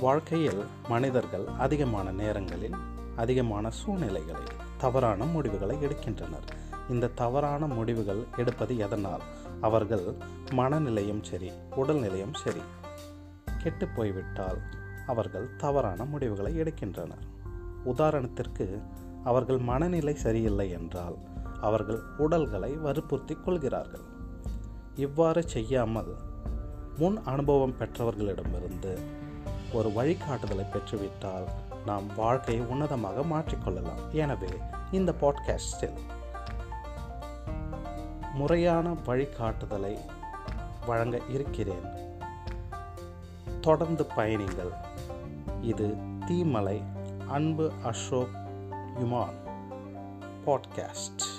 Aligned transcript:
வாழ்க்கையில் 0.00 0.64
மனிதர்கள் 0.88 1.46
அதிகமான 1.58 2.10
நேரங்களில் 2.10 2.74
அதிகமான 3.16 3.70
சூழ்நிலைகளில் 3.70 4.52
தவறான 4.76 5.24
முடிவுகளை 5.24 5.76
எடுக்கின்றனர். 5.76 6.46
இந்த 6.90 7.06
தவறான 7.06 7.66
முடிவுகள் 7.66 8.24
எடுப்பது 8.36 8.76
எதனால்? 8.76 9.20
அவர்கள் 9.60 10.14
மனநிலையும் 10.50 11.22
சரி 11.22 11.50
உடல்நிலையும் 11.76 12.34
சரி 12.34 12.62
கெட்டு 13.62 13.88
போய்விட்டால் 13.88 14.60
அவர்கள் 15.06 15.56
தவறான 15.56 16.04
முடிவுகளை 16.04 16.60
எடுக்கின்றனர். 16.60 17.26
உதாரணத்திற்கு 17.86 18.82
அவர்கள் 19.24 19.58
மனநிலை 19.58 20.14
சரியில்லை 20.14 20.70
என்றால் 20.70 21.16
அவர்கள் 21.60 22.00
உடல்களை 22.18 22.72
வற்புறுத்தி 22.76 23.34
கொள்கிறார்கள். 23.34 24.06
இவ்வாறு 24.96 25.48
செய்யாமல் 25.48 26.16
முன் 26.98 27.16
அனுபவம் 27.24 27.76
பெற்றவர்களிடமிருந்து 27.78 28.98
ஒரு 29.72 29.92
வழிகாட்டுதலை 29.92 30.64
பெற்றுவிட்டால் 30.64 31.44
நாம் 31.86 32.14
வாழ்க்கையை 32.16 32.64
உன்னதமாக 32.64 33.24
மாற்றிக்கொள்ளலாம். 33.30 34.10
எனவே 34.10 34.48
இந்த 34.90 35.14
பாட்காஸ்டில் 35.20 35.98
முறையான 38.34 38.92
வழிகாட்டுதலை 39.06 39.98
வழங்க 40.86 41.20
இருக்கிறேன். 41.28 42.16
தொடர்ந்து 43.60 44.06
பயணிங்கள். 44.16 44.72
இது 45.60 45.86
தீமலை 46.26 46.82
அன்பு 47.28 47.72
அசோக் 47.82 48.48
யுமான் 48.98 49.34
பாட்காஸ்ட். 50.46 51.37